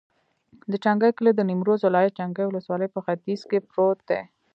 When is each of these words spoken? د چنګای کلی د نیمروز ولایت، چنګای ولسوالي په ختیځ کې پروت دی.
د 0.71 0.73
چنګای 0.83 1.11
کلی 1.17 1.31
د 1.35 1.41
نیمروز 1.49 1.79
ولایت، 1.83 2.17
چنګای 2.19 2.45
ولسوالي 2.47 2.87
په 2.91 2.99
ختیځ 3.05 3.41
کې 3.49 3.65
پروت 3.69 3.99
دی. 4.09 4.21